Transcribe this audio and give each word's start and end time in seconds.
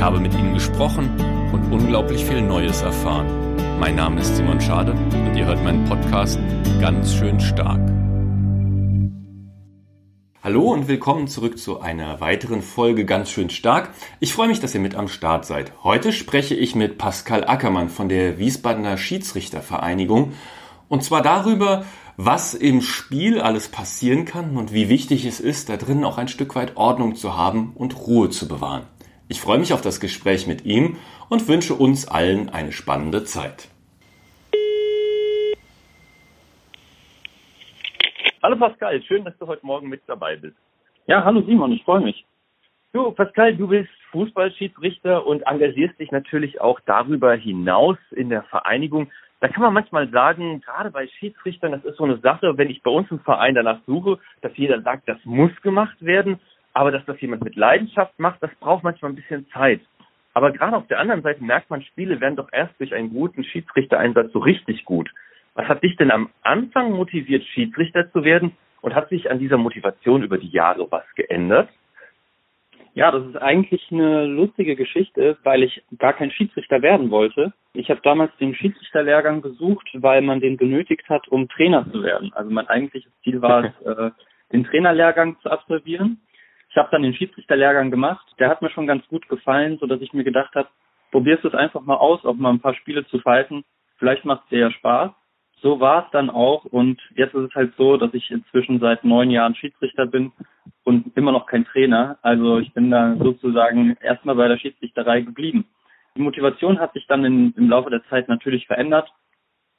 Ich 0.00 0.06
habe 0.06 0.18
mit 0.18 0.32
ihnen 0.32 0.54
gesprochen 0.54 1.10
und 1.52 1.70
unglaublich 1.70 2.24
viel 2.24 2.40
Neues 2.40 2.80
erfahren. 2.80 3.26
Mein 3.78 3.96
Name 3.96 4.22
ist 4.22 4.34
Simon 4.34 4.58
Schade 4.58 4.92
und 4.92 5.36
ihr 5.36 5.44
hört 5.44 5.62
meinen 5.62 5.84
Podcast 5.84 6.40
ganz 6.80 7.14
schön 7.14 7.38
stark. 7.38 7.78
Hallo 10.42 10.72
und 10.72 10.88
willkommen 10.88 11.28
zurück 11.28 11.58
zu 11.58 11.80
einer 11.80 12.18
weiteren 12.18 12.62
Folge 12.62 13.04
ganz 13.04 13.28
schön 13.28 13.50
stark. 13.50 13.90
Ich 14.20 14.32
freue 14.32 14.48
mich, 14.48 14.58
dass 14.58 14.74
ihr 14.74 14.80
mit 14.80 14.94
am 14.94 15.06
Start 15.06 15.44
seid. 15.44 15.74
Heute 15.84 16.14
spreche 16.14 16.54
ich 16.54 16.74
mit 16.74 16.96
Pascal 16.96 17.44
Ackermann 17.44 17.90
von 17.90 18.08
der 18.08 18.38
Wiesbadener 18.38 18.96
Schiedsrichtervereinigung 18.96 20.32
und 20.88 21.04
zwar 21.04 21.20
darüber, 21.20 21.84
was 22.16 22.54
im 22.54 22.80
Spiel 22.80 23.38
alles 23.38 23.68
passieren 23.68 24.24
kann 24.24 24.56
und 24.56 24.72
wie 24.72 24.88
wichtig 24.88 25.26
es 25.26 25.40
ist, 25.40 25.68
da 25.68 25.76
drin 25.76 26.04
auch 26.04 26.16
ein 26.16 26.28
Stück 26.28 26.54
weit 26.54 26.78
Ordnung 26.78 27.16
zu 27.16 27.36
haben 27.36 27.72
und 27.74 27.98
Ruhe 27.98 28.30
zu 28.30 28.48
bewahren. 28.48 28.84
Ich 29.30 29.40
freue 29.40 29.58
mich 29.60 29.72
auf 29.72 29.80
das 29.80 30.00
Gespräch 30.00 30.48
mit 30.48 30.64
ihm 30.64 30.96
und 31.28 31.46
wünsche 31.46 31.74
uns 31.74 32.08
allen 32.08 32.48
eine 32.48 32.72
spannende 32.72 33.22
Zeit. 33.22 33.68
Hallo 38.42 38.56
Pascal, 38.56 39.00
schön, 39.04 39.24
dass 39.24 39.38
du 39.38 39.46
heute 39.46 39.64
Morgen 39.64 39.88
mit 39.88 40.02
dabei 40.08 40.34
bist. 40.34 40.56
Ja, 41.06 41.24
hallo 41.24 41.42
Simon, 41.42 41.70
ich 41.70 41.84
freue 41.84 42.00
mich. 42.00 42.26
Du, 42.92 43.12
Pascal, 43.12 43.54
du 43.54 43.68
bist 43.68 43.88
Fußballschiedsrichter 44.10 45.24
und 45.24 45.42
engagierst 45.42 46.00
dich 46.00 46.10
natürlich 46.10 46.60
auch 46.60 46.80
darüber 46.84 47.32
hinaus 47.34 47.98
in 48.10 48.30
der 48.30 48.42
Vereinigung. 48.42 49.12
Da 49.38 49.46
kann 49.46 49.62
man 49.62 49.72
manchmal 49.72 50.10
sagen, 50.10 50.60
gerade 50.60 50.90
bei 50.90 51.06
Schiedsrichtern, 51.06 51.70
das 51.70 51.84
ist 51.84 51.98
so 51.98 52.04
eine 52.04 52.18
Sache, 52.18 52.58
wenn 52.58 52.68
ich 52.68 52.82
bei 52.82 52.90
uns 52.90 53.08
im 53.12 53.20
Verein 53.20 53.54
danach 53.54 53.78
suche, 53.86 54.18
dass 54.40 54.56
jeder 54.56 54.82
sagt, 54.82 55.08
das 55.08 55.18
muss 55.22 55.52
gemacht 55.62 56.04
werden. 56.04 56.40
Aber 56.80 56.92
dass 56.92 57.04
das 57.04 57.20
jemand 57.20 57.44
mit 57.44 57.56
Leidenschaft 57.56 58.18
macht, 58.18 58.42
das 58.42 58.50
braucht 58.58 58.84
manchmal 58.84 59.12
ein 59.12 59.14
bisschen 59.14 59.46
Zeit. 59.50 59.82
Aber 60.32 60.50
gerade 60.50 60.74
auf 60.74 60.86
der 60.86 60.98
anderen 60.98 61.20
Seite 61.20 61.44
merkt 61.44 61.68
man, 61.68 61.82
Spiele 61.82 62.22
werden 62.22 62.36
doch 62.36 62.48
erst 62.52 62.72
durch 62.80 62.94
einen 62.94 63.10
guten 63.10 63.44
Schiedsrichtereinsatz 63.44 64.32
so 64.32 64.38
richtig 64.38 64.86
gut. 64.86 65.10
Was 65.52 65.68
hat 65.68 65.82
dich 65.82 65.94
denn 65.96 66.10
am 66.10 66.30
Anfang 66.40 66.92
motiviert, 66.92 67.44
Schiedsrichter 67.44 68.10
zu 68.12 68.24
werden? 68.24 68.52
Und 68.80 68.94
hat 68.94 69.10
sich 69.10 69.30
an 69.30 69.38
dieser 69.38 69.58
Motivation 69.58 70.22
über 70.22 70.38
die 70.38 70.48
Jahre 70.48 70.90
was 70.90 71.04
geändert? 71.16 71.68
Ja, 72.94 73.10
das 73.10 73.26
ist 73.26 73.36
eigentlich 73.36 73.86
eine 73.92 74.24
lustige 74.24 74.74
Geschichte, 74.74 75.36
weil 75.42 75.62
ich 75.64 75.82
gar 75.98 76.14
kein 76.14 76.30
Schiedsrichter 76.30 76.80
werden 76.80 77.10
wollte. 77.10 77.52
Ich 77.74 77.90
habe 77.90 78.00
damals 78.02 78.34
den 78.38 78.54
Schiedsrichterlehrgang 78.54 79.42
besucht, 79.42 79.86
weil 79.92 80.22
man 80.22 80.40
den 80.40 80.56
benötigt 80.56 81.06
hat, 81.10 81.28
um 81.28 81.46
Trainer 81.46 81.84
zu 81.92 82.02
werden. 82.02 82.32
Also 82.32 82.50
mein 82.50 82.68
eigentliches 82.68 83.12
Ziel 83.22 83.42
war 83.42 83.64
es, 83.64 83.80
äh, 83.86 84.10
den 84.50 84.64
Trainerlehrgang 84.64 85.36
zu 85.42 85.50
absolvieren. 85.50 86.22
Ich 86.70 86.76
habe 86.76 86.88
dann 86.92 87.02
den 87.02 87.14
Schiedsrichterlehrgang 87.14 87.90
gemacht. 87.90 88.26
Der 88.38 88.48
hat 88.48 88.62
mir 88.62 88.70
schon 88.70 88.86
ganz 88.86 89.06
gut 89.08 89.28
gefallen, 89.28 89.78
so 89.78 89.86
dass 89.86 90.00
ich 90.00 90.12
mir 90.12 90.24
gedacht 90.24 90.54
habe, 90.54 90.68
probierst 91.10 91.44
es 91.44 91.54
einfach 91.54 91.82
mal 91.82 91.96
aus, 91.96 92.24
auch 92.24 92.34
mal 92.34 92.50
ein 92.50 92.60
paar 92.60 92.74
Spiele 92.74 93.04
zu 93.06 93.18
pfeifen. 93.18 93.64
Vielleicht 93.98 94.24
macht 94.24 94.44
es 94.44 94.48
dir 94.50 94.58
ja 94.60 94.70
Spaß. 94.70 95.10
So 95.62 95.80
war 95.80 96.06
es 96.06 96.10
dann 96.12 96.30
auch 96.30 96.64
und 96.64 97.00
jetzt 97.16 97.34
ist 97.34 97.50
es 97.50 97.54
halt 97.54 97.74
so, 97.76 97.98
dass 97.98 98.14
ich 98.14 98.30
inzwischen 98.30 98.80
seit 98.80 99.04
neun 99.04 99.30
Jahren 99.30 99.54
Schiedsrichter 99.54 100.06
bin 100.06 100.32
und 100.84 101.14
immer 101.16 101.32
noch 101.32 101.46
kein 101.46 101.66
Trainer. 101.66 102.18
Also 102.22 102.58
ich 102.58 102.72
bin 102.72 102.90
da 102.90 103.16
sozusagen 103.16 103.96
erstmal 104.00 104.36
bei 104.36 104.48
der 104.48 104.56
Schiedsrichterei 104.56 105.20
geblieben. 105.20 105.66
Die 106.16 106.22
Motivation 106.22 106.78
hat 106.78 106.94
sich 106.94 107.06
dann 107.08 107.24
in, 107.24 107.52
im 107.56 107.68
Laufe 107.68 107.90
der 107.90 108.04
Zeit 108.04 108.28
natürlich 108.28 108.66
verändert. 108.66 109.12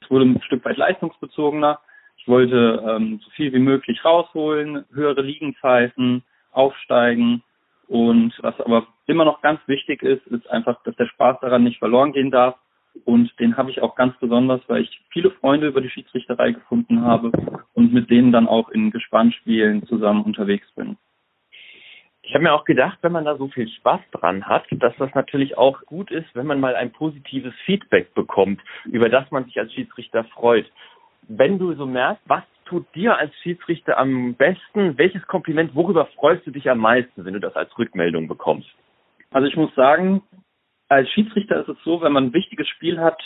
Es 0.02 0.10
wurde 0.10 0.26
ein 0.26 0.42
Stück 0.42 0.64
weit 0.64 0.76
leistungsbezogener. 0.76 1.80
Ich 2.16 2.28
wollte 2.28 2.82
ähm, 2.86 3.20
so 3.24 3.30
viel 3.30 3.52
wie 3.52 3.58
möglich 3.58 4.04
rausholen, 4.04 4.84
höhere 4.92 5.22
Ligen 5.22 5.54
pfeifen, 5.54 6.22
aufsteigen. 6.52 7.42
Und 7.88 8.32
was 8.42 8.58
aber 8.60 8.86
immer 9.06 9.24
noch 9.24 9.42
ganz 9.42 9.60
wichtig 9.66 10.02
ist, 10.02 10.26
ist 10.28 10.48
einfach, 10.50 10.82
dass 10.84 10.96
der 10.96 11.06
Spaß 11.06 11.40
daran 11.40 11.64
nicht 11.64 11.78
verloren 11.78 12.12
gehen 12.12 12.30
darf. 12.30 12.56
Und 13.04 13.38
den 13.40 13.56
habe 13.56 13.70
ich 13.70 13.80
auch 13.82 13.94
ganz 13.94 14.16
besonders, 14.18 14.60
weil 14.68 14.82
ich 14.82 15.00
viele 15.10 15.30
Freunde 15.30 15.68
über 15.68 15.80
die 15.80 15.90
Schiedsrichterei 15.90 16.52
gefunden 16.52 17.02
habe 17.02 17.32
und 17.74 17.92
mit 17.92 18.10
denen 18.10 18.32
dann 18.32 18.46
auch 18.46 18.68
in 18.68 18.90
Gespannspielen 18.90 19.86
zusammen 19.86 20.22
unterwegs 20.22 20.70
bin. 20.74 20.96
Ich 22.24 22.34
habe 22.34 22.44
mir 22.44 22.54
auch 22.54 22.64
gedacht, 22.64 22.98
wenn 23.02 23.12
man 23.12 23.24
da 23.24 23.36
so 23.36 23.48
viel 23.48 23.68
Spaß 23.68 24.00
dran 24.12 24.46
hat, 24.46 24.64
dass 24.70 24.94
das 24.96 25.12
natürlich 25.14 25.58
auch 25.58 25.82
gut 25.86 26.10
ist, 26.10 26.34
wenn 26.34 26.46
man 26.46 26.60
mal 26.60 26.76
ein 26.76 26.92
positives 26.92 27.54
Feedback 27.64 28.14
bekommt, 28.14 28.60
über 28.84 29.08
das 29.08 29.30
man 29.30 29.44
sich 29.44 29.58
als 29.58 29.72
Schiedsrichter 29.72 30.24
freut. 30.24 30.70
Wenn 31.28 31.58
du 31.58 31.74
so 31.74 31.84
merkst, 31.84 32.22
was 32.26 32.44
tut 32.72 32.94
dir 32.94 33.18
als 33.18 33.34
Schiedsrichter 33.42 33.98
am 33.98 34.34
besten? 34.34 34.96
Welches 34.96 35.26
Kompliment, 35.26 35.74
worüber 35.74 36.06
freust 36.06 36.46
du 36.46 36.50
dich 36.50 36.70
am 36.70 36.78
meisten, 36.78 37.24
wenn 37.24 37.34
du 37.34 37.40
das 37.40 37.54
als 37.54 37.76
Rückmeldung 37.78 38.28
bekommst? 38.28 38.70
Also 39.30 39.46
ich 39.46 39.56
muss 39.56 39.74
sagen, 39.74 40.22
als 40.88 41.10
Schiedsrichter 41.10 41.60
ist 41.60 41.68
es 41.68 41.76
so, 41.84 42.00
wenn 42.00 42.12
man 42.12 42.24
ein 42.24 42.32
wichtiges 42.32 42.66
Spiel 42.68 42.98
hat, 42.98 43.20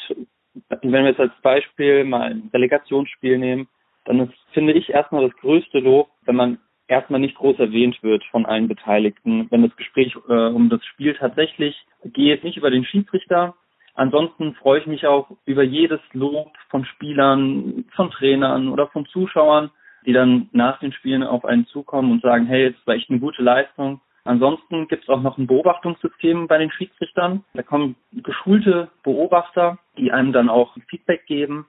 wenn 0.83 0.93
wir 0.93 1.05
jetzt 1.05 1.21
als 1.21 1.33
Beispiel 1.43 2.05
mal 2.05 2.23
ein 2.23 2.51
Relegationsspiel 2.53 3.39
nehmen, 3.39 3.69
dann 4.05 4.21
ist, 4.21 4.35
finde 4.53 4.73
ich, 4.73 4.91
erstmal 4.91 5.29
das 5.29 5.37
größte 5.39 5.79
Lob, 5.79 6.09
wenn 6.25 6.37
man 6.37 6.59
erstmal 6.89 7.21
nicht 7.21 7.37
groß 7.37 7.59
erwähnt 7.61 8.03
wird 8.03 8.25
von 8.33 8.47
allen 8.47 8.67
Beteiligten. 8.67 9.49
Wenn 9.51 9.63
das 9.63 9.77
Gespräch 9.77 10.17
äh, 10.29 10.33
um 10.33 10.71
das 10.71 10.85
Spiel 10.87 11.15
tatsächlich 11.15 11.77
geht, 12.05 12.43
nicht 12.43 12.57
über 12.57 12.71
den 12.71 12.85
Schiedsrichter, 12.85 13.55
Ansonsten 13.97 14.55
freue 14.55 14.81
ich 14.81 14.87
mich 14.87 15.07
auch 15.07 15.31
über 15.47 15.63
jedes 15.63 16.01
Lob 16.13 16.53
von 16.69 16.85
Spielern, 16.85 17.87
von 17.95 18.11
Trainern 18.11 18.69
oder 18.69 18.89
von 18.89 19.07
Zuschauern, 19.07 19.71
die 20.05 20.13
dann 20.13 20.51
nach 20.53 20.79
den 20.81 20.93
Spielen 20.93 21.23
auf 21.23 21.47
einen 21.47 21.67
zukommen 21.67 22.13
und 22.13 22.23
sagen, 22.23 22.47
hey, 22.47 22.73
das 22.73 22.87
war 22.87 22.95
echt 22.95 23.11
eine 23.11 23.21
gute 23.21 23.43
Leistung. 23.43 24.01
Ansonsten 24.25 24.87
gibt 24.89 25.05
es 25.05 25.09
auch 25.09 25.23
noch 25.23 25.39
ein 25.39 25.47
Beobachtungssystem 25.47 26.47
bei 26.47 26.59
den 26.59 26.71
Schiedsrichtern. 26.71 27.45
Da 27.55 27.63
kommen 27.63 27.97
geschulte 28.13 28.91
Beobachter, 29.03 29.79
die 29.97 30.13
einem 30.13 30.33
dann 30.33 30.51
auch 30.51 30.77
Feedback 30.89 31.25
geben 31.27 31.67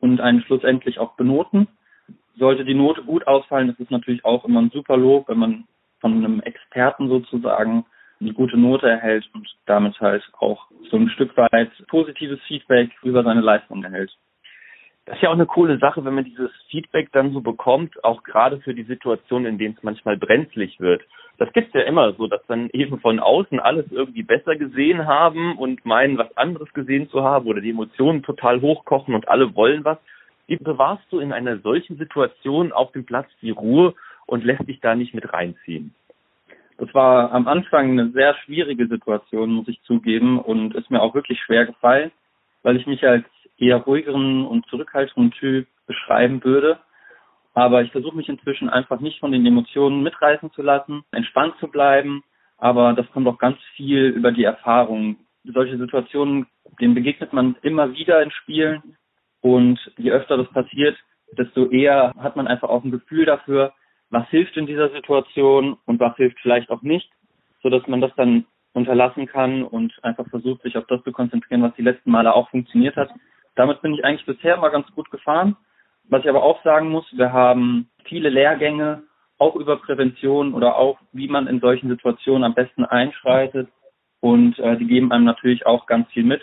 und 0.00 0.20
einen 0.20 0.42
schlussendlich 0.42 0.98
auch 0.98 1.14
benoten. 1.16 1.68
Sollte 2.38 2.64
die 2.64 2.74
Note 2.74 3.02
gut 3.02 3.26
ausfallen, 3.26 3.68
ist 3.68 3.80
es 3.80 3.90
natürlich 3.90 4.24
auch 4.24 4.44
immer 4.46 4.62
ein 4.62 4.70
super 4.70 4.96
Lob, 4.96 5.28
wenn 5.28 5.38
man 5.38 5.64
von 6.00 6.12
einem 6.12 6.40
Experten 6.40 7.08
sozusagen 7.08 7.84
eine 8.20 8.32
gute 8.32 8.56
Note 8.56 8.88
erhält 8.88 9.28
und 9.34 9.48
damit 9.66 10.00
halt 10.00 10.22
auch 10.38 10.66
so 10.90 10.96
ein 10.96 11.08
Stück 11.10 11.36
weit 11.36 11.70
positives 11.88 12.40
Feedback 12.46 12.90
über 13.02 13.22
seine 13.22 13.40
Leistung 13.40 13.82
erhält. 13.84 14.16
Das 15.06 15.16
ist 15.16 15.22
ja 15.22 15.28
auch 15.28 15.34
eine 15.34 15.46
coole 15.46 15.78
Sache, 15.78 16.04
wenn 16.04 16.14
man 16.14 16.24
dieses 16.24 16.50
Feedback 16.68 17.12
dann 17.12 17.32
so 17.32 17.40
bekommt, 17.40 18.02
auch 18.02 18.24
gerade 18.24 18.58
für 18.60 18.74
die 18.74 18.82
Situation, 18.82 19.46
in 19.46 19.56
denen 19.56 19.76
es 19.76 19.82
manchmal 19.84 20.16
brenzlig 20.16 20.80
wird. 20.80 21.02
Das 21.38 21.52
gibt's 21.52 21.74
ja 21.74 21.82
immer 21.82 22.12
so, 22.14 22.26
dass 22.26 22.44
dann 22.46 22.70
eben 22.72 22.98
von 22.98 23.20
außen 23.20 23.60
alles 23.60 23.86
irgendwie 23.92 24.24
besser 24.24 24.56
gesehen 24.56 25.06
haben 25.06 25.56
und 25.58 25.84
meinen, 25.84 26.18
was 26.18 26.36
anderes 26.36 26.72
gesehen 26.72 27.08
zu 27.10 27.22
haben 27.22 27.46
oder 27.46 27.60
die 27.60 27.70
Emotionen 27.70 28.22
total 28.22 28.60
hochkochen 28.62 29.14
und 29.14 29.28
alle 29.28 29.54
wollen 29.54 29.84
was. 29.84 29.98
Wie 30.48 30.56
bewahrst 30.56 31.04
du 31.10 31.20
in 31.20 31.32
einer 31.32 31.58
solchen 31.58 31.98
Situation 31.98 32.72
auf 32.72 32.90
dem 32.92 33.04
Platz 33.04 33.28
die 33.42 33.50
Ruhe 33.50 33.94
und 34.26 34.44
lässt 34.44 34.66
dich 34.66 34.80
da 34.80 34.96
nicht 34.96 35.14
mit 35.14 35.32
reinziehen? 35.32 35.94
Das 36.78 36.92
war 36.92 37.32
am 37.32 37.48
Anfang 37.48 37.92
eine 37.92 38.10
sehr 38.10 38.34
schwierige 38.44 38.86
Situation, 38.86 39.52
muss 39.52 39.68
ich 39.68 39.80
zugeben, 39.82 40.38
und 40.38 40.74
ist 40.74 40.90
mir 40.90 41.00
auch 41.00 41.14
wirklich 41.14 41.40
schwer 41.40 41.64
gefallen, 41.64 42.10
weil 42.62 42.76
ich 42.76 42.86
mich 42.86 43.06
als 43.06 43.24
eher 43.56 43.78
ruhigeren 43.78 44.46
und 44.46 44.66
zurückhaltenden 44.66 45.30
Typ 45.32 45.66
beschreiben 45.86 46.44
würde. 46.44 46.78
Aber 47.54 47.82
ich 47.82 47.90
versuche 47.92 48.16
mich 48.16 48.28
inzwischen 48.28 48.68
einfach 48.68 49.00
nicht 49.00 49.20
von 49.20 49.32
den 49.32 49.46
Emotionen 49.46 50.02
mitreißen 50.02 50.52
zu 50.52 50.60
lassen, 50.60 51.04
entspannt 51.12 51.54
zu 51.58 51.68
bleiben. 51.68 52.22
Aber 52.58 52.92
das 52.92 53.10
kommt 53.12 53.26
auch 53.26 53.38
ganz 53.38 53.56
viel 53.74 54.08
über 54.08 54.30
die 54.30 54.44
Erfahrung. 54.44 55.16
Solche 55.44 55.78
Situationen, 55.78 56.46
denen 56.80 56.94
begegnet 56.94 57.32
man 57.32 57.56
immer 57.62 57.92
wieder 57.92 58.22
in 58.22 58.30
Spielen. 58.30 58.82
Und 59.40 59.78
je 59.96 60.10
öfter 60.10 60.36
das 60.36 60.50
passiert, 60.50 60.98
desto 61.32 61.70
eher 61.70 62.12
hat 62.18 62.36
man 62.36 62.46
einfach 62.46 62.68
auch 62.68 62.84
ein 62.84 62.90
Gefühl 62.90 63.24
dafür, 63.24 63.72
was 64.10 64.28
hilft 64.28 64.56
in 64.56 64.66
dieser 64.66 64.90
Situation 64.90 65.76
und 65.84 66.00
was 66.00 66.16
hilft 66.16 66.38
vielleicht 66.40 66.70
auch 66.70 66.82
nicht, 66.82 67.10
so 67.62 67.70
dass 67.70 67.86
man 67.86 68.00
das 68.00 68.12
dann 68.16 68.46
unterlassen 68.72 69.26
kann 69.26 69.62
und 69.62 69.92
einfach 70.04 70.28
versucht, 70.28 70.62
sich 70.62 70.76
auf 70.76 70.86
das 70.86 71.02
zu 71.02 71.12
konzentrieren, 71.12 71.62
was 71.62 71.74
die 71.76 71.82
letzten 71.82 72.10
Male 72.10 72.34
auch 72.34 72.50
funktioniert 72.50 72.96
hat. 72.96 73.10
Damit 73.54 73.80
bin 73.80 73.94
ich 73.94 74.04
eigentlich 74.04 74.26
bisher 74.26 74.58
mal 74.58 74.68
ganz 74.68 74.86
gut 74.94 75.10
gefahren. 75.10 75.56
Was 76.08 76.22
ich 76.22 76.28
aber 76.28 76.42
auch 76.42 76.62
sagen 76.62 76.90
muss, 76.90 77.06
wir 77.16 77.32
haben 77.32 77.88
viele 78.04 78.28
Lehrgänge, 78.28 79.02
auch 79.38 79.56
über 79.56 79.76
Prävention 79.76 80.54
oder 80.54 80.76
auch, 80.76 80.98
wie 81.12 81.28
man 81.28 81.46
in 81.46 81.60
solchen 81.60 81.88
Situationen 81.88 82.44
am 82.44 82.54
besten 82.54 82.84
einschreitet. 82.84 83.68
und 84.20 84.58
äh, 84.58 84.76
die 84.76 84.86
geben 84.86 85.12
einem 85.12 85.24
natürlich 85.24 85.66
auch 85.66 85.86
ganz 85.86 86.10
viel 86.10 86.24
mit. 86.24 86.42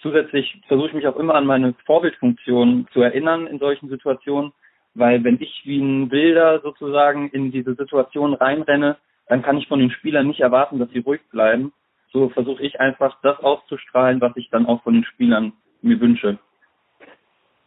Zusätzlich 0.00 0.60
versuche 0.68 0.88
ich 0.88 0.94
mich 0.94 1.06
auch 1.06 1.16
immer 1.16 1.34
an 1.34 1.44
meine 1.44 1.74
Vorbildfunktion 1.84 2.86
zu 2.92 3.02
erinnern 3.02 3.46
in 3.46 3.58
solchen 3.58 3.88
Situationen, 3.88 4.52
weil 4.94 5.22
wenn 5.24 5.40
ich 5.40 5.62
wie 5.64 5.80
ein 5.80 6.08
Bilder 6.08 6.60
sozusagen 6.60 7.28
in 7.30 7.52
diese 7.52 7.74
Situation 7.74 8.34
reinrenne, 8.34 8.96
dann 9.28 9.42
kann 9.42 9.58
ich 9.58 9.68
von 9.68 9.78
den 9.78 9.90
Spielern 9.90 10.26
nicht 10.26 10.40
erwarten, 10.40 10.78
dass 10.78 10.90
sie 10.90 10.98
ruhig 11.00 11.20
bleiben. 11.30 11.72
So 12.12 12.28
versuche 12.30 12.62
ich 12.62 12.80
einfach 12.80 13.16
das 13.22 13.38
auszustrahlen, 13.38 14.20
was 14.20 14.36
ich 14.36 14.50
dann 14.50 14.66
auch 14.66 14.82
von 14.82 14.94
den 14.94 15.04
Spielern 15.04 15.52
mir 15.82 16.00
wünsche. 16.00 16.38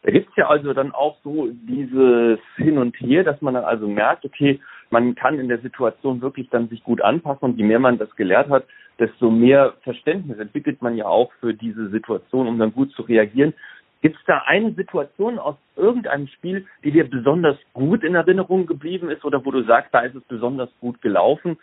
Da 0.02 0.10
gibt's 0.10 0.36
ja 0.36 0.48
also 0.48 0.74
dann 0.74 0.92
auch 0.92 1.16
so 1.24 1.48
dieses 1.50 2.38
Hin 2.56 2.76
und 2.76 2.94
Her, 3.00 3.24
dass 3.24 3.40
man 3.40 3.54
dann 3.54 3.64
also 3.64 3.88
merkt, 3.88 4.26
okay, 4.26 4.60
man 4.90 5.14
kann 5.14 5.38
in 5.38 5.48
der 5.48 5.60
Situation 5.60 6.20
wirklich 6.20 6.50
dann 6.50 6.68
sich 6.68 6.84
gut 6.84 7.00
anpassen 7.00 7.44
und 7.44 7.56
je 7.56 7.64
mehr 7.64 7.78
man 7.78 7.96
das 7.96 8.14
gelehrt 8.14 8.50
hat, 8.50 8.66
desto 8.98 9.30
mehr 9.30 9.72
Verständnis 9.82 10.38
entwickelt 10.38 10.82
man 10.82 10.94
ja 10.96 11.06
auch 11.06 11.32
für 11.40 11.54
diese 11.54 11.88
Situation, 11.88 12.46
um 12.46 12.58
dann 12.58 12.74
gut 12.74 12.92
zu 12.92 13.02
reagieren. 13.02 13.54
Gibt 14.04 14.18
es 14.18 14.24
da 14.26 14.42
eine 14.44 14.70
Situation 14.74 15.38
aus 15.38 15.56
irgendeinem 15.76 16.26
Spiel, 16.26 16.66
die 16.84 16.90
dir 16.90 17.08
besonders 17.08 17.56
gut 17.72 18.04
in 18.04 18.14
Erinnerung 18.14 18.66
geblieben 18.66 19.08
ist 19.08 19.24
oder 19.24 19.42
wo 19.46 19.50
du 19.50 19.62
sagst, 19.62 19.94
da 19.94 20.00
ist 20.00 20.14
es 20.14 20.22
besonders 20.24 20.68
gut 20.78 21.00
gelaufen? 21.00 21.56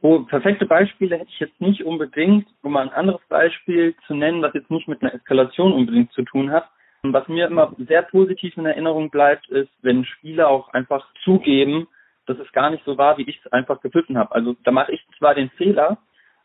Oh, 0.00 0.20
perfekte 0.20 0.64
Beispiele 0.64 1.18
hätte 1.18 1.28
ich 1.28 1.40
jetzt 1.40 1.60
nicht 1.60 1.84
unbedingt, 1.84 2.48
um 2.62 2.72
mal 2.72 2.88
ein 2.88 2.94
anderes 2.94 3.20
Beispiel 3.28 3.94
zu 4.06 4.14
nennen, 4.14 4.40
was 4.40 4.54
jetzt 4.54 4.70
nicht 4.70 4.88
mit 4.88 5.02
einer 5.02 5.12
Eskalation 5.12 5.74
unbedingt 5.74 6.10
zu 6.12 6.22
tun 6.22 6.50
hat. 6.50 6.70
Was 7.02 7.28
mir 7.28 7.48
immer 7.48 7.76
sehr 7.86 8.00
positiv 8.00 8.56
in 8.56 8.64
Erinnerung 8.64 9.10
bleibt, 9.10 9.46
ist, 9.50 9.68
wenn 9.82 10.06
Spieler 10.06 10.48
auch 10.48 10.72
einfach 10.72 11.06
zugeben, 11.22 11.86
dass 12.24 12.38
es 12.38 12.50
gar 12.52 12.70
nicht 12.70 12.86
so 12.86 12.96
war, 12.96 13.18
wie 13.18 13.28
ich 13.28 13.38
es 13.44 13.52
einfach 13.52 13.82
gepfiffen 13.82 14.16
habe. 14.16 14.34
Also 14.34 14.56
da 14.64 14.70
mache 14.70 14.92
ich 14.92 15.04
zwar 15.18 15.34
den 15.34 15.50
Fehler, 15.50 15.98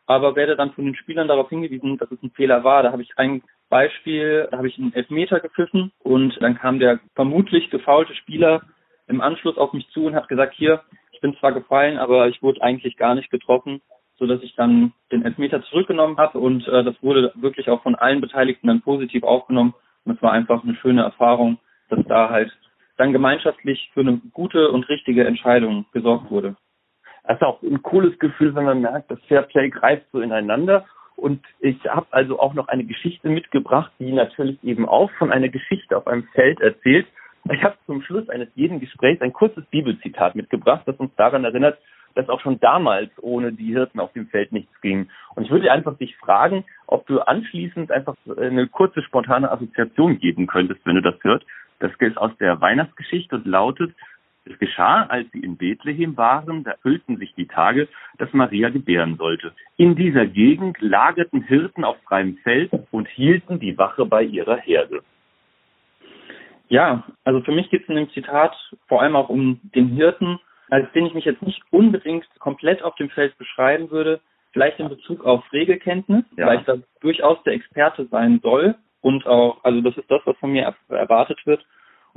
aber 0.06 0.36
werde 0.36 0.58
dann 0.58 0.74
von 0.74 0.84
den 0.84 0.96
Spielern 0.96 1.30
darauf 1.30 1.48
hingewiesen, 1.48 1.98
dass 1.98 2.12
es 2.12 2.22
ein 2.22 2.32
Fehler 2.32 2.66
war. 2.66 2.84
Da 2.84 2.92
habe 2.92 3.04
ich 3.04 3.18
ein 3.18 3.42
Beispiel, 3.70 4.48
habe 4.52 4.68
ich 4.68 4.78
einen 4.78 4.94
Elfmeter 4.94 5.40
gepfiffen 5.40 5.92
und 6.00 6.42
dann 6.42 6.58
kam 6.58 6.80
der 6.80 7.00
vermutlich 7.16 7.70
gefaulte 7.70 8.16
Spieler 8.16 8.62
im 9.08 9.22
Anschluss 9.22 9.58
auf 9.58 9.74
mich 9.74 9.90
zu 9.90 10.06
und 10.06 10.16
hat 10.16 10.28
gesagt, 10.28 10.54
hier, 10.56 10.82
ich 11.12 11.22
bin 11.22 11.36
zwar 11.38 11.52
gefallen, 11.52 11.98
aber 11.98 12.28
ich 12.28 12.42
wurde 12.42 12.62
eigentlich 12.62 12.98
gar 12.98 13.16
nicht 13.16 13.30
getroffen, 13.30 13.82
so 14.18 14.26
dass 14.26 14.42
ich 14.42 14.56
dann 14.56 14.94
den 15.12 15.26
Elfmeter 15.26 15.62
zurückgenommen 15.64 16.18
habe 16.18 16.40
und 16.40 16.68
äh, 16.68 16.84
das 16.84 16.96
wurde 17.02 17.32
wirklich 17.36 17.70
auch 17.70 17.84
von 17.84 17.96
allen 17.96 18.22
Beteiligten 18.22 18.68
dann 18.68 18.82
positiv 18.82 19.24
aufgenommen 19.24 19.74
und 20.06 20.16
es 20.16 20.22
war 20.22 20.32
einfach 20.32 20.64
eine 20.64 20.76
schöne 20.76 21.04
Erfahrung, 21.04 21.58
dass 21.90 22.06
da 22.08 22.30
halt 22.30 22.52
dann 22.98 23.14
gemeinschaftlich 23.14 23.92
für 23.94 24.02
eine 24.02 24.18
gute 24.34 24.72
und 24.72 24.90
richtige 24.90 25.26
Entscheidung 25.26 25.86
gesorgt 25.92 26.32
wurde. 26.32 26.56
Das 27.24 27.38
ist 27.38 27.44
auch 27.44 27.62
ein 27.62 27.84
cooles 27.84 28.18
Gefühl, 28.20 28.56
wenn 28.56 28.64
man 28.64 28.82
merkt, 28.82 29.12
das 29.12 29.20
Fairplay 29.28 29.70
greift 29.70 30.06
so 30.12 30.22
ineinander. 30.22 30.86
Und 31.18 31.44
ich 31.60 31.84
habe 31.90 32.06
also 32.12 32.40
auch 32.40 32.54
noch 32.54 32.68
eine 32.68 32.86
Geschichte 32.86 33.28
mitgebracht, 33.30 33.92
die 34.00 34.14
natürlich 34.14 34.64
eben 34.64 34.88
auch 34.88 35.12
von 35.18 35.32
einer 35.32 35.50
Geschichte 35.50 35.98
auf 35.98 36.06
einem 36.08 36.24
Feld 36.34 36.62
erzählt. 36.62 37.08
Ich 37.52 37.64
habe 37.64 37.76
zum 37.88 38.04
Schluss 38.04 38.30
eines 38.30 38.50
jeden 38.56 38.80
Gesprächs 38.80 39.22
ein 39.22 39.34
kurzes 39.34 39.66
Bibelzitat 39.66 40.36
mitgebracht, 40.36 40.84
das 40.86 40.96
uns 40.98 41.14
daran 41.16 41.44
erinnert, 41.44 41.80
dass 42.14 42.30
auch 42.30 42.40
schon 42.40 42.60
damals 42.60 43.10
ohne 43.22 43.52
die 43.52 43.74
Hirten 43.74 44.00
auf 44.00 44.14
dem 44.14 44.28
Feld 44.28 44.52
nichts 44.52 44.80
ging. 44.82 45.10
Und 45.36 45.46
ich 45.46 45.52
würde 45.52 45.72
einfach 45.72 45.98
dich 45.98 46.16
fragen, 46.18 46.66
ob 46.86 47.08
du 47.08 47.20
anschließend 47.20 47.92
einfach 47.92 48.16
eine 48.38 48.68
kurze 48.68 49.02
spontane 49.02 49.52
Assoziation 49.52 50.20
geben 50.20 50.46
könntest, 50.46 50.86
wenn 50.86 50.96
du 50.96 51.02
das 51.02 51.16
hörst. 51.24 51.46
Das 51.80 51.96
gilt 51.98 52.18
aus 52.18 52.32
der 52.40 52.62
Weihnachtsgeschichte 52.62 53.36
und 53.36 53.46
lautet, 53.46 53.94
es 54.52 54.60
geschah, 54.60 55.04
als 55.04 55.30
sie 55.32 55.40
in 55.40 55.58
Bethlehem 55.58 56.18
waren, 56.18 56.64
da 56.64 56.72
erfüllten 56.72 57.18
sich 57.18 57.34
die 57.36 57.48
Tage, 57.48 57.88
dass 58.18 58.34
Maria 58.34 58.70
gebären 58.70 59.18
sollte. 59.18 59.54
In 59.78 59.96
dieser 59.96 60.26
Gegend 60.26 60.78
lagerten 60.82 61.42
Hirten 61.44 61.84
auf 61.84 61.98
freiem 62.04 62.38
Feld 62.44 62.72
und 62.92 63.08
hielten 63.08 63.60
die 63.60 63.78
Wache 63.78 64.06
bei 64.06 64.24
ihrer 64.24 64.58
Herde. 64.58 65.02
Ja, 66.70 67.04
also 67.24 67.42
für 67.42 67.54
mich 67.54 67.70
geht 67.70 67.84
es 67.84 67.90
in 67.90 67.96
dem 67.96 68.10
Zitat 68.10 68.54
vor 68.88 69.02
allem 69.02 69.16
auch 69.16 69.30
um 69.30 69.60
den 69.74 69.88
Hirten 69.88 70.40
als 70.70 70.92
den 70.94 71.06
ich 71.06 71.14
mich 71.14 71.26
jetzt 71.26 71.42
nicht 71.42 71.62
unbedingt 71.72 72.28
komplett 72.40 72.84
auf 72.84 72.96
dem 72.96 73.10
Feld 73.10 73.38
beschreiben 73.38 73.90
würde, 73.90 74.20
vielleicht 74.52 74.80
in 74.80 74.90
Bezug 74.90 75.26
auf 75.26 75.44
Regelkenntnis, 75.54 76.24
ja. 76.36 76.48
weil 76.48 76.60
ich 76.60 76.66
da 76.66 76.78
durchaus 77.02 77.42
der 77.44 77.54
Experte 77.54 78.08
sein 78.08 78.40
soll 78.42 78.76
und 79.02 79.26
auch, 79.26 79.64
also 79.64 79.82
das 79.82 79.98
ist 79.98 80.10
das, 80.10 80.22
was 80.26 80.38
von 80.38 80.52
mir 80.52 80.74
erwartet 80.90 81.40
wird 81.46 81.66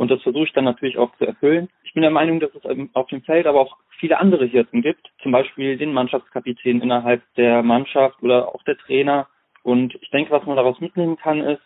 und 0.01 0.11
das 0.11 0.23
versuche 0.23 0.45
ich 0.45 0.53
dann 0.55 0.65
natürlich 0.65 0.97
auch 0.97 1.15
zu 1.17 1.27
erfüllen. 1.27 1.69
Ich 1.85 1.93
bin 1.93 2.01
der 2.01 2.11
Meinung, 2.11 2.41
dass 2.41 2.55
es 2.55 2.65
auf 2.95 3.09
dem 3.09 3.23
Feld 3.23 3.47
aber 3.47 3.61
auch 3.61 3.77
viele 3.99 4.19
andere 4.19 4.47
Hirten 4.47 4.81
gibt, 4.81 5.11
zum 5.23 5.31
Beispiel 5.31 5.77
den 5.77 5.93
Mannschaftskapitän 5.93 6.81
innerhalb 6.81 7.21
der 7.35 7.63
Mannschaft 7.63 8.23
oder 8.23 8.49
auch 8.49 8.63
der 8.63 8.79
Trainer 8.79 9.27
und 9.63 9.95
ich 10.01 10.09
denke, 10.09 10.31
was 10.31 10.47
man 10.47 10.57
daraus 10.57 10.81
mitnehmen 10.81 11.19
kann, 11.19 11.43
ist, 11.43 11.61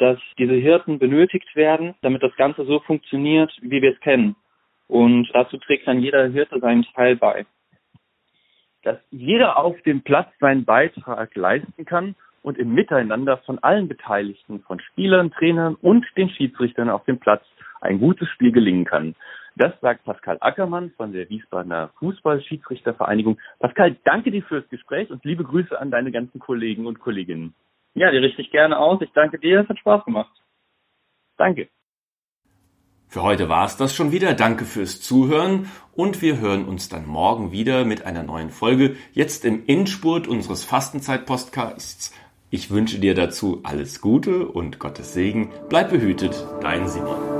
dass 0.00 0.18
diese 0.38 0.54
Hirten 0.54 0.98
benötigt 0.98 1.54
werden, 1.54 1.94
damit 2.02 2.24
das 2.24 2.34
Ganze 2.34 2.64
so 2.64 2.80
funktioniert, 2.80 3.56
wie 3.60 3.80
wir 3.80 3.92
es 3.92 4.00
kennen. 4.00 4.34
Und 4.88 5.30
dazu 5.32 5.56
trägt 5.58 5.86
dann 5.86 6.00
jeder 6.00 6.26
Hirte 6.26 6.58
seinen 6.58 6.82
Teil 6.82 7.14
bei. 7.14 7.46
Dass 8.82 8.98
jeder 9.12 9.56
auf 9.56 9.80
dem 9.82 10.02
Platz 10.02 10.32
seinen 10.40 10.64
Beitrag 10.64 11.32
leisten 11.36 11.84
kann 11.84 12.16
und 12.42 12.58
im 12.58 12.74
Miteinander 12.74 13.38
von 13.38 13.60
allen 13.60 13.86
Beteiligten, 13.86 14.62
von 14.62 14.80
Spielern, 14.80 15.30
Trainern 15.30 15.76
und 15.76 16.04
den 16.16 16.28
Schiedsrichtern 16.30 16.90
auf 16.90 17.04
dem 17.04 17.20
Platz 17.20 17.44
ein 17.80 17.98
gutes 17.98 18.28
Spiel 18.28 18.52
gelingen 18.52 18.84
kann. 18.84 19.14
Das 19.56 19.72
sagt 19.80 20.04
Pascal 20.04 20.38
Ackermann 20.40 20.92
von 20.96 21.12
der 21.12 21.28
Wiesbadener 21.28 21.90
Fußball-Schiedsrichtervereinigung. 21.98 23.38
Pascal, 23.58 23.96
danke 24.04 24.30
dir 24.30 24.42
fürs 24.44 24.68
Gespräch 24.68 25.10
und 25.10 25.24
liebe 25.24 25.42
Grüße 25.42 25.78
an 25.78 25.90
deine 25.90 26.12
ganzen 26.12 26.38
Kollegen 26.38 26.86
und 26.86 27.00
Kolleginnen. 27.00 27.54
Ja, 27.94 28.10
die 28.10 28.18
richte 28.18 28.42
ich 28.42 28.52
gerne 28.52 28.78
aus. 28.78 29.00
Ich 29.02 29.10
danke 29.12 29.38
dir, 29.38 29.60
es 29.62 29.68
hat 29.68 29.78
Spaß 29.78 30.04
gemacht. 30.04 30.30
Danke. 31.36 31.68
Für 33.08 33.22
heute 33.22 33.48
war 33.48 33.64
es 33.64 33.76
das 33.76 33.94
schon 33.94 34.12
wieder. 34.12 34.34
Danke 34.34 34.64
fürs 34.64 35.00
Zuhören 35.00 35.70
und 35.94 36.20
wir 36.20 36.38
hören 36.38 36.66
uns 36.66 36.88
dann 36.88 37.06
morgen 37.06 37.52
wieder 37.52 37.84
mit 37.84 38.04
einer 38.04 38.22
neuen 38.22 38.50
Folge. 38.50 38.96
Jetzt 39.12 39.44
im 39.44 39.64
Endspurt 39.66 40.28
unseres 40.28 40.64
Fastenzeit-Podcasts. 40.64 42.14
Ich 42.50 42.70
wünsche 42.70 43.00
dir 43.00 43.14
dazu 43.14 43.60
alles 43.64 44.00
Gute 44.00 44.46
und 44.46 44.78
Gottes 44.78 45.14
Segen. 45.14 45.50
Bleib 45.68 45.90
behütet, 45.90 46.46
dein 46.60 46.86
Simon. 46.86 47.37